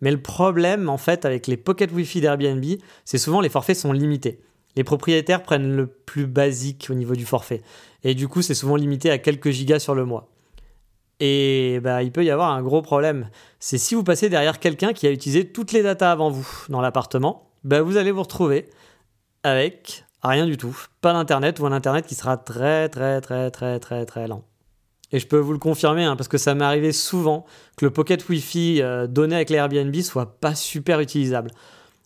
Mais 0.00 0.10
le 0.10 0.20
problème 0.20 0.88
en 0.88 0.98
fait 0.98 1.24
avec 1.24 1.46
les 1.46 1.56
pocket 1.56 1.92
Wi-Fi 1.92 2.20
d'Airbnb, 2.20 2.64
c'est 3.04 3.18
souvent 3.18 3.40
les 3.40 3.48
forfaits 3.48 3.76
sont 3.76 3.92
limités. 3.92 4.40
Les 4.74 4.82
propriétaires 4.82 5.44
prennent 5.44 5.76
le 5.76 5.86
plus 5.86 6.26
basique 6.26 6.88
au 6.90 6.94
niveau 6.94 7.14
du 7.14 7.26
forfait. 7.26 7.62
Et 8.02 8.16
du 8.16 8.26
coup, 8.26 8.42
c'est 8.42 8.54
souvent 8.54 8.74
limité 8.74 9.08
à 9.12 9.18
quelques 9.18 9.50
gigas 9.50 9.78
sur 9.78 9.94
le 9.94 10.04
mois. 10.04 10.28
Et 11.24 11.78
bah, 11.82 12.02
il 12.02 12.10
peut 12.10 12.24
y 12.24 12.30
avoir 12.30 12.50
un 12.50 12.62
gros 12.62 12.82
problème. 12.82 13.28
C'est 13.60 13.78
si 13.78 13.94
vous 13.94 14.02
passez 14.02 14.28
derrière 14.28 14.58
quelqu'un 14.58 14.92
qui 14.92 15.06
a 15.06 15.10
utilisé 15.12 15.46
toutes 15.46 15.70
les 15.70 15.82
datas 15.82 16.10
avant 16.10 16.30
vous 16.30 16.48
dans 16.68 16.80
l'appartement, 16.80 17.50
bah, 17.62 17.80
vous 17.80 17.96
allez 17.96 18.10
vous 18.10 18.22
retrouver 18.22 18.68
avec 19.44 20.04
Rien 20.22 20.46
du 20.46 20.56
tout. 20.56 20.76
Pas 21.00 21.12
d'internet 21.12 21.58
ou 21.58 21.66
un 21.66 21.72
internet 21.72 22.06
qui 22.06 22.14
sera 22.14 22.36
très 22.36 22.88
très 22.88 23.20
très 23.20 23.50
très 23.50 23.80
très 23.80 24.06
très 24.06 24.28
lent. 24.28 24.44
Et 25.10 25.18
je 25.18 25.26
peux 25.26 25.38
vous 25.38 25.52
le 25.52 25.58
confirmer, 25.58 26.04
hein, 26.04 26.16
parce 26.16 26.28
que 26.28 26.38
ça 26.38 26.54
m'est 26.54 26.64
arrivé 26.64 26.92
souvent 26.92 27.44
que 27.76 27.84
le 27.84 27.90
pocket 27.90 28.26
Wi-Fi 28.28 28.80
euh, 28.80 29.06
donné 29.06 29.34
avec 29.34 29.50
l'Airbnb 29.50 29.94
soit 30.00 30.40
pas 30.40 30.54
super 30.54 31.00
utilisable. 31.00 31.50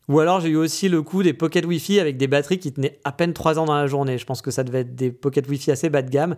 Ou 0.09 0.19
alors 0.21 0.41
j'ai 0.41 0.49
eu 0.49 0.57
aussi 0.57 0.89
le 0.89 1.03
coup 1.03 1.23
des 1.23 1.35
pocket 1.35 1.65
Wi-Fi 1.67 2.01
avec 2.01 2.17
des 2.17 2.27
batteries 2.27 2.59
qui 2.59 2.73
tenaient 2.73 2.99
à 3.05 3.13
peine 3.13 3.33
3 3.33 3.59
ans 3.59 3.67
dans 3.67 3.77
la 3.77 3.87
journée. 3.87 4.19
Je 4.19 4.25
pense 4.25 4.41
que 4.41 4.51
ça 4.51 4.65
devait 4.65 4.81
être 4.81 4.95
des 4.95 5.13
pocket 5.13 5.47
Wi-Fi 5.47 5.73
assez 5.73 5.91
bas 5.91 6.03
de 6.03 6.11
gamme. 6.11 6.37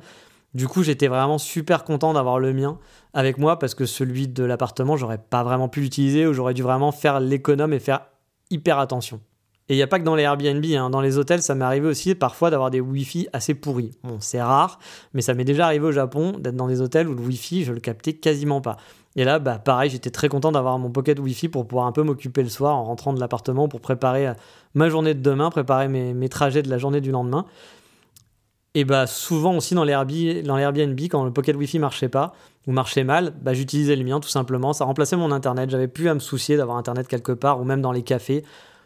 Du 0.55 0.67
coup, 0.67 0.83
j'étais 0.83 1.09
vraiment 1.09 1.39
super 1.39 1.85
content 1.85 2.13
d'avoir 2.15 2.39
le 2.39 2.53
mien 2.53 2.79
avec 3.13 3.39
moi 3.39 3.59
parce 3.59 3.75
que 3.75 3.85
celui 3.85 4.29
de 4.29 4.45
l'appartement, 4.45 4.97
j'aurais 4.97 5.19
pas 5.19 5.45
vraiment 5.45 5.69
pu 5.69 5.81
l'utiliser 5.81 6.27
ou 6.27 6.33
j'aurais 6.33 6.55
dû 6.55 6.63
vraiment 6.63 6.93
faire 6.93 7.21
l'économe 7.21 7.73
et 7.73 7.79
faire 7.79 8.07
hyper 8.51 8.79
attention. 8.79 9.21
Et 9.69 9.75
il 9.75 9.77
n'y 9.77 9.83
a 9.83 9.87
pas 9.87 9.99
que 9.99 10.05
dans 10.05 10.15
les 10.15 10.23
Airbnb, 10.23 10.65
hein. 10.65 10.89
dans 10.89 11.03
les 11.03 11.19
hôtels, 11.19 11.43
ça 11.43 11.55
m'est 11.55 11.65
arrivé 11.65 11.87
aussi 11.87 12.15
parfois 12.15 12.49
d'avoir 12.49 12.71
des 12.71 12.81
Wi-Fi 12.81 13.29
assez 13.35 13.53
pourris. 13.55 13.91
Bon, 14.03 14.17
c'est 14.19 14.41
rare, 14.41 14.79
mais 15.13 15.21
ça 15.21 15.35
m'est 15.35 15.45
déjà 15.45 15.67
arrivé 15.67 15.85
au 15.85 15.93
Japon 15.93 16.39
d'être 16.39 16.57
dans 16.57 16.69
des 16.69 16.81
hôtels 16.81 17.07
où 17.07 17.15
le 17.15 17.21
Wi-Fi, 17.21 17.65
je 17.65 17.75
le 17.75 17.81
captais 17.81 18.15
quasiment 18.15 18.63
pas. 18.63 18.79
Et 19.17 19.25
là, 19.25 19.39
bah, 19.39 19.59
pareil, 19.59 19.91
j'étais 19.91 20.11
très 20.11 20.31
content 20.31 20.53
d'avoir 20.53 20.79
mon 20.79 20.91
pocket 20.91 21.19
Wi-Fi 21.19 21.49
pour 21.49 21.67
pouvoir 21.67 21.87
un 21.87 21.93
peu 21.93 22.03
m'occuper 22.03 22.43
le 22.43 22.49
soir 22.49 22.77
en 22.77 22.85
rentrant 22.85 23.13
de 23.13 23.21
l'appartement 23.21 23.69
pour 23.69 23.81
préparer 23.81 24.29
euh, 24.29 24.35
ma 24.75 24.89
journée 24.89 25.13
de 25.13 25.21
demain, 25.21 25.51
préparer 25.51 25.89
mes, 25.89 26.15
mes 26.15 26.29
trajets 26.31 26.63
de 26.63 26.71
la 26.71 26.79
journée 26.79 27.03
du 27.03 27.11
lendemain. 27.11 27.45
Et 28.75 28.85
bah 28.85 29.07
souvent 29.07 29.57
aussi 29.57 29.75
dans 29.75 29.85
les 29.85 29.93
Airbnb, 29.93 31.01
quand 31.11 31.25
le 31.25 31.33
pocket 31.33 31.57
Wi-Fi 31.57 31.79
marchait 31.79 32.09
pas 32.09 32.35
ou 32.67 32.73
marchait 32.73 33.05
mal, 33.05 33.33
bah, 33.41 33.55
j'utilisais 33.55 33.97
le 33.97 34.05
mien 34.05 34.21
tout 34.21 34.29
simplement. 34.29 34.73
Ça 34.73 34.85
remplaçait 34.85 35.17
mon 35.17 35.33
internet. 35.33 35.71
J'avais 35.71 35.89
plus 35.89 36.09
à 36.09 36.15
me 36.15 36.21
soucier 36.21 36.57
d'avoir 36.57 36.77
internet 36.77 37.09
quelque 37.09 37.33
part 37.33 37.61
ou 37.61 37.65
même 37.65 37.81
dans 37.81 37.93
les 37.93 38.03
cafés. 38.03 38.45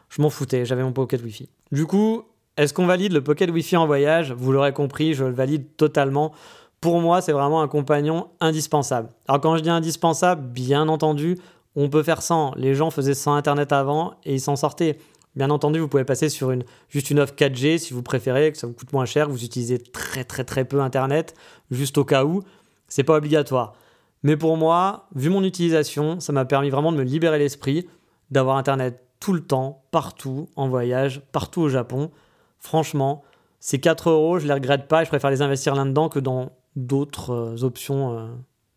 Je 0.08 0.22
m'en 0.22 0.30
foutais. 0.30 0.64
J'avais 0.64 0.82
mon 0.82 0.92
pocket 0.92 1.22
Wi-Fi. 1.22 1.48
Du 1.72 1.86
coup, 1.86 2.22
est-ce 2.56 2.72
qu'on 2.72 2.86
valide 2.86 3.12
le 3.12 3.24
pocket 3.24 3.50
Wi-Fi 3.50 3.76
en 3.76 3.86
voyage? 3.86 4.32
Vous 4.32 4.52
l'aurez 4.52 4.72
compris, 4.72 5.14
je 5.14 5.24
le 5.24 5.32
valide 5.32 5.76
totalement. 5.76 6.32
Pour 6.80 7.00
moi, 7.00 7.20
c'est 7.20 7.32
vraiment 7.32 7.62
un 7.62 7.68
compagnon 7.68 8.28
indispensable. 8.40 9.08
Alors 9.26 9.40
quand 9.40 9.56
je 9.56 9.62
dis 9.62 9.70
indispensable, 9.70 10.46
bien 10.46 10.88
entendu, 10.88 11.38
on 11.76 11.88
peut 11.88 12.02
faire 12.02 12.22
sans. 12.22 12.52
Les 12.56 12.74
gens 12.74 12.90
faisaient 12.90 13.14
sans 13.14 13.34
internet 13.34 13.72
avant 13.72 14.14
et 14.24 14.34
ils 14.34 14.40
s'en 14.40 14.56
sortaient. 14.56 14.98
Bien 15.34 15.48
entendu, 15.50 15.78
vous 15.78 15.88
pouvez 15.88 16.04
passer 16.04 16.28
sur 16.28 16.50
une, 16.50 16.64
juste 16.88 17.10
une 17.10 17.18
offre 17.18 17.34
4G 17.34 17.78
si 17.78 17.94
vous 17.94 18.02
préférez, 18.02 18.52
que 18.52 18.58
ça 18.58 18.66
vous 18.66 18.74
coûte 18.74 18.92
moins 18.92 19.06
cher, 19.06 19.30
vous 19.30 19.44
utilisez 19.44 19.78
très 19.78 20.24
très 20.24 20.44
très 20.44 20.64
peu 20.64 20.80
Internet, 20.82 21.34
juste 21.70 21.96
au 21.96 22.04
cas 22.04 22.24
où. 22.24 22.42
C'est 22.88 23.04
pas 23.04 23.16
obligatoire. 23.16 23.74
Mais 24.22 24.36
pour 24.36 24.56
moi, 24.56 25.08
vu 25.14 25.30
mon 25.30 25.42
utilisation, 25.42 26.20
ça 26.20 26.32
m'a 26.32 26.44
permis 26.44 26.68
vraiment 26.68 26.92
de 26.92 26.98
me 26.98 27.02
libérer 27.02 27.38
l'esprit, 27.38 27.88
d'avoir 28.30 28.56
Internet 28.56 29.02
tout 29.20 29.32
le 29.32 29.40
temps, 29.40 29.84
partout, 29.90 30.48
en 30.56 30.68
voyage, 30.68 31.22
partout 31.32 31.62
au 31.62 31.68
Japon. 31.68 32.10
Franchement, 32.58 33.22
ces 33.58 33.80
4 33.80 34.10
euros, 34.10 34.38
je 34.38 34.46
les 34.46 34.52
regrette 34.52 34.86
pas 34.88 35.02
et 35.02 35.04
je 35.04 35.10
préfère 35.10 35.30
les 35.30 35.40
investir 35.40 35.74
là-dedans 35.74 36.08
que 36.08 36.18
dans 36.18 36.52
d'autres 36.76 37.30
euh, 37.30 37.64
options 37.64 38.18
euh, 38.18 38.26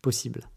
possibles. 0.02 0.48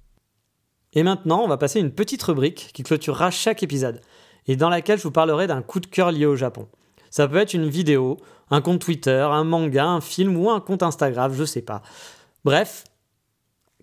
Et 0.93 1.03
maintenant, 1.03 1.43
on 1.43 1.47
va 1.47 1.57
passer 1.57 1.79
une 1.79 1.91
petite 1.91 2.23
rubrique 2.23 2.71
qui 2.73 2.83
clôturera 2.83 3.31
chaque 3.31 3.63
épisode 3.63 4.01
et 4.49 4.55
dans 4.55 4.69
laquelle 4.69 4.97
je 4.97 5.03
vous 5.03 5.11
parlerai 5.11 5.45
d'un 5.45 5.61
coup 5.61 5.79
de 5.79 5.85
cœur 5.85 6.11
lié 6.11 6.25
au 6.25 6.35
Japon. 6.35 6.67
Ça 7.11 7.27
peut 7.27 7.37
être 7.37 7.53
une 7.53 7.69
vidéo, 7.69 8.17
un 8.49 8.61
compte 8.61 8.81
Twitter, 8.81 9.27
un 9.31 9.43
manga, 9.43 9.85
un 9.85 10.01
film 10.01 10.35
ou 10.35 10.49
un 10.49 10.59
compte 10.59 10.81
Instagram, 10.81 11.31
je 11.35 11.43
sais 11.45 11.61
pas. 11.61 11.83
Bref, 12.43 12.83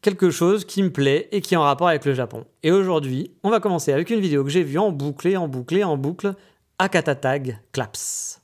quelque 0.03 0.31
chose 0.31 0.65
qui 0.65 0.83
me 0.83 0.91
plaît 0.91 1.29
et 1.31 1.41
qui 1.41 1.55
est 1.55 1.57
en 1.57 1.63
rapport 1.63 1.89
avec 1.89 2.05
le 2.05 2.15
Japon. 2.15 2.45
Et 2.65 2.73
aujourd'hui, 2.73 3.31
on 3.45 3.51
va 3.51 3.61
commencer 3.61 3.93
avec 3.93 4.11
une 4.11 4.19
vidéo 4.19 4.43
que 4.43 4.51
j'ai 4.51 4.65
vue 4.65 4.79
en 4.79 4.91
boucle, 4.91 5.37
en 5.37 5.47
boucle, 5.47 5.85
en 5.85 5.97
boucle, 5.97 6.35
Akata 6.81 7.15
Tag 7.15 7.61
Claps. 7.71 8.41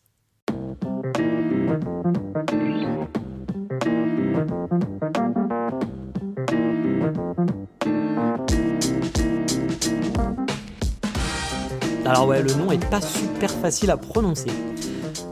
Alors 12.12 12.28
ouais, 12.28 12.42
le 12.42 12.52
nom 12.52 12.70
est 12.70 12.90
pas 12.90 13.00
super 13.00 13.50
facile 13.50 13.90
à 13.90 13.96
prononcer. 13.96 14.50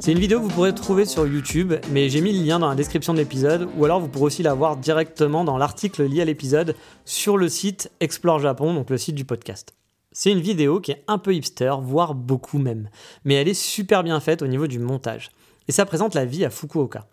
C'est 0.00 0.12
une 0.12 0.18
vidéo 0.18 0.38
que 0.38 0.44
vous 0.44 0.50
pourrez 0.50 0.74
trouver 0.74 1.04
sur 1.04 1.26
YouTube, 1.26 1.74
mais 1.90 2.08
j'ai 2.08 2.22
mis 2.22 2.32
le 2.32 2.42
lien 2.42 2.58
dans 2.58 2.70
la 2.70 2.74
description 2.74 3.12
de 3.12 3.18
l'épisode, 3.18 3.68
ou 3.76 3.84
alors 3.84 4.00
vous 4.00 4.08
pourrez 4.08 4.24
aussi 4.24 4.42
la 4.42 4.54
voir 4.54 4.78
directement 4.78 5.44
dans 5.44 5.58
l'article 5.58 6.04
lié 6.04 6.22
à 6.22 6.24
l'épisode 6.24 6.74
sur 7.04 7.36
le 7.36 7.50
site 7.50 7.92
Explore 8.00 8.38
Japon, 8.38 8.72
donc 8.72 8.88
le 8.88 8.96
site 8.96 9.14
du 9.14 9.26
podcast. 9.26 9.74
C'est 10.12 10.32
une 10.32 10.40
vidéo 10.40 10.80
qui 10.80 10.92
est 10.92 11.04
un 11.06 11.18
peu 11.18 11.34
hipster, 11.34 11.74
voire 11.82 12.14
beaucoup 12.14 12.56
même, 12.56 12.88
mais 13.26 13.34
elle 13.34 13.48
est 13.48 13.52
super 13.52 14.02
bien 14.02 14.18
faite 14.18 14.40
au 14.40 14.46
niveau 14.46 14.66
du 14.66 14.78
montage. 14.78 15.32
Et 15.68 15.72
ça 15.72 15.84
présente 15.84 16.14
la 16.14 16.24
vie 16.24 16.46
à 16.46 16.50
Fukuoka. 16.50 17.08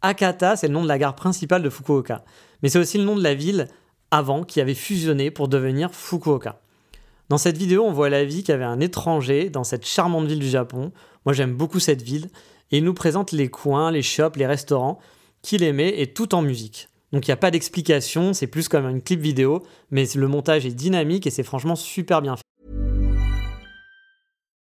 Akata, 0.00 0.56
c'est 0.56 0.68
le 0.68 0.72
nom 0.72 0.82
de 0.82 0.88
la 0.88 0.96
gare 0.96 1.16
principale 1.16 1.62
de 1.62 1.68
Fukuoka, 1.68 2.24
mais 2.62 2.70
c'est 2.70 2.78
aussi 2.78 2.96
le 2.96 3.04
nom 3.04 3.14
de 3.14 3.22
la 3.22 3.34
ville 3.34 3.68
avant 4.10 4.42
qui 4.42 4.58
avait 4.58 4.72
fusionné 4.72 5.30
pour 5.30 5.48
devenir 5.48 5.92
Fukuoka. 5.92 6.62
Dans 7.28 7.38
cette 7.38 7.56
vidéo, 7.56 7.84
on 7.84 7.92
voit 7.92 8.08
la 8.08 8.24
vie 8.24 8.44
qu'avait 8.44 8.64
un 8.64 8.80
étranger 8.80 9.50
dans 9.50 9.64
cette 9.64 9.84
charmante 9.84 10.26
ville 10.26 10.38
du 10.38 10.48
Japon. 10.48 10.92
Moi, 11.24 11.32
j'aime 11.32 11.54
beaucoup 11.54 11.80
cette 11.80 12.02
ville. 12.02 12.28
Et 12.70 12.78
il 12.78 12.84
nous 12.84 12.94
présente 12.94 13.32
les 13.32 13.48
coins, 13.48 13.90
les 13.90 14.02
shops, 14.02 14.36
les 14.36 14.46
restaurants 14.46 14.98
qu'il 15.42 15.62
aimait 15.62 16.00
et 16.00 16.12
tout 16.12 16.34
en 16.34 16.42
musique. 16.42 16.88
Donc 17.12 17.26
il 17.26 17.30
n'y 17.30 17.34
a 17.34 17.36
pas 17.36 17.52
d'explication, 17.52 18.32
c'est 18.32 18.48
plus 18.48 18.68
comme 18.68 18.88
une 18.88 19.00
clip 19.00 19.20
vidéo, 19.20 19.62
mais 19.90 20.04
le 20.16 20.26
montage 20.26 20.66
est 20.66 20.72
dynamique 20.72 21.26
et 21.26 21.30
c'est 21.30 21.44
franchement 21.44 21.76
super 21.76 22.20
bien 22.20 22.36
fait. 22.36 22.42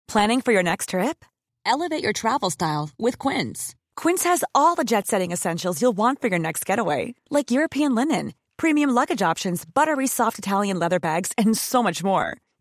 Planning 0.07 0.41
for 0.41 0.53
your 0.53 0.63
next 0.63 0.89
trip? 0.89 1.25
Elevate 1.65 2.03
your 2.03 2.13
travel 2.13 2.49
style 2.51 2.89
with 2.99 3.17
Quince. 3.17 3.73
Quince 3.95 4.23
has 4.23 4.43
all 4.53 4.75
the 4.75 4.85
jet 4.85 5.07
setting 5.07 5.31
essentials 5.31 5.81
you'll 5.81 5.95
want 5.95 6.21
for 6.21 6.29
your 6.29 6.39
next 6.39 6.65
getaway, 6.65 7.15
like 7.29 7.51
European 7.51 7.95
linen, 7.95 8.33
premium 8.55 8.91
luggage 8.91 9.21
options, 9.21 9.65
buttery 9.65 10.07
soft 10.07 10.37
Italian 10.37 10.77
leather 10.77 10.99
bags, 10.99 11.33
and 11.37 11.57
so 11.57 11.81
much 11.81 12.03
more. 12.03 12.37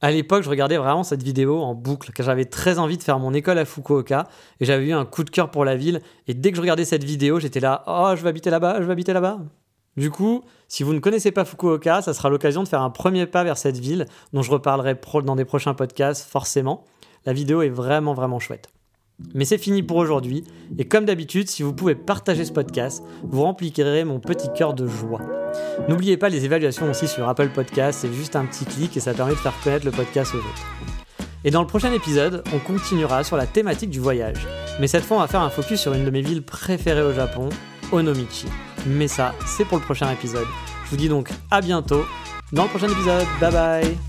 À 0.00 0.12
l'époque, 0.12 0.44
je 0.44 0.50
regardais 0.50 0.76
vraiment 0.76 1.02
cette 1.02 1.22
vidéo 1.22 1.60
en 1.60 1.74
boucle, 1.74 2.12
car 2.12 2.24
j'avais 2.24 2.44
très 2.44 2.78
envie 2.78 2.96
de 2.96 3.02
faire 3.02 3.18
mon 3.18 3.34
école 3.34 3.58
à 3.58 3.64
Fukuoka, 3.64 4.28
et 4.60 4.64
j'avais 4.64 4.86
eu 4.86 4.92
un 4.92 5.04
coup 5.04 5.24
de 5.24 5.30
cœur 5.30 5.50
pour 5.50 5.64
la 5.64 5.74
ville, 5.74 6.00
et 6.28 6.34
dès 6.34 6.50
que 6.50 6.56
je 6.56 6.60
regardais 6.60 6.84
cette 6.84 7.02
vidéo, 7.02 7.40
j'étais 7.40 7.60
là, 7.60 7.82
oh, 7.88 8.12
je 8.16 8.22
vais 8.22 8.28
habiter 8.28 8.50
là-bas, 8.50 8.80
je 8.80 8.84
vais 8.86 8.92
habiter 8.92 9.12
là-bas. 9.12 9.40
Du 9.96 10.12
coup, 10.12 10.44
si 10.68 10.84
vous 10.84 10.94
ne 10.94 11.00
connaissez 11.00 11.32
pas 11.32 11.44
Fukuoka, 11.44 12.02
ça 12.02 12.14
sera 12.14 12.28
l'occasion 12.28 12.62
de 12.62 12.68
faire 12.68 12.82
un 12.82 12.90
premier 12.90 13.26
pas 13.26 13.42
vers 13.42 13.58
cette 13.58 13.78
ville, 13.78 14.06
dont 14.32 14.42
je 14.42 14.52
reparlerai 14.52 14.96
dans 15.24 15.34
des 15.34 15.44
prochains 15.44 15.74
podcasts, 15.74 16.30
forcément. 16.30 16.84
La 17.26 17.32
vidéo 17.32 17.62
est 17.62 17.68
vraiment, 17.68 18.14
vraiment 18.14 18.38
chouette. 18.38 18.68
Mais 19.34 19.44
c'est 19.44 19.58
fini 19.58 19.82
pour 19.82 19.96
aujourd'hui, 19.96 20.44
et 20.78 20.86
comme 20.86 21.04
d'habitude, 21.04 21.48
si 21.48 21.62
vous 21.62 21.72
pouvez 21.72 21.94
partager 21.94 22.44
ce 22.44 22.52
podcast, 22.52 23.02
vous 23.24 23.42
remplirez 23.42 24.04
mon 24.04 24.20
petit 24.20 24.48
cœur 24.54 24.74
de 24.74 24.86
joie. 24.86 25.20
N'oubliez 25.88 26.16
pas 26.16 26.28
les 26.28 26.44
évaluations 26.44 26.88
aussi 26.90 27.08
sur 27.08 27.28
Apple 27.28 27.48
Podcast, 27.48 28.00
c'est 28.02 28.12
juste 28.12 28.36
un 28.36 28.44
petit 28.44 28.64
clic 28.64 28.96
et 28.96 29.00
ça 29.00 29.14
permet 29.14 29.32
de 29.32 29.38
faire 29.38 29.54
connaître 29.62 29.84
le 29.84 29.92
podcast 29.92 30.34
aux 30.34 30.38
autres. 30.38 30.66
Et 31.44 31.50
dans 31.50 31.60
le 31.60 31.66
prochain 31.66 31.92
épisode, 31.92 32.42
on 32.54 32.58
continuera 32.58 33.24
sur 33.24 33.36
la 33.36 33.46
thématique 33.46 33.90
du 33.90 34.00
voyage. 34.00 34.46
Mais 34.80 34.86
cette 34.86 35.04
fois, 35.04 35.18
on 35.18 35.20
va 35.20 35.28
faire 35.28 35.40
un 35.40 35.50
focus 35.50 35.80
sur 35.80 35.94
une 35.94 36.04
de 36.04 36.10
mes 36.10 36.22
villes 36.22 36.42
préférées 36.42 37.02
au 37.02 37.12
Japon, 37.12 37.48
Onomichi. 37.92 38.46
Mais 38.86 39.08
ça, 39.08 39.34
c'est 39.46 39.64
pour 39.64 39.78
le 39.78 39.84
prochain 39.84 40.10
épisode. 40.10 40.46
Je 40.84 40.90
vous 40.90 40.96
dis 40.96 41.08
donc 41.08 41.30
à 41.50 41.60
bientôt 41.60 42.04
dans 42.52 42.64
le 42.64 42.68
prochain 42.68 42.88
épisode. 42.88 43.26
Bye 43.40 43.52
bye 43.52 44.07